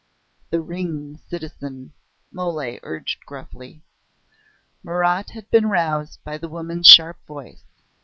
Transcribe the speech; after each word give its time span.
"The 0.49 0.61
ring, 0.61 1.19
citizen," 1.29 1.93
Mole 2.31 2.79
urged 2.81 3.23
gruffly. 3.27 3.83
Marat 4.81 5.29
had 5.29 5.47
been 5.51 5.69
roused 5.69 6.23
by 6.23 6.39
the 6.39 6.49
woman's 6.49 6.87
sharp 6.87 7.23
voice. 7.27 7.61